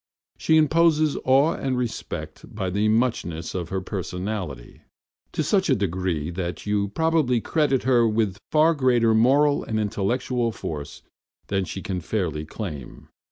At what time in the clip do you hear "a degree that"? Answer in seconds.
5.69-6.65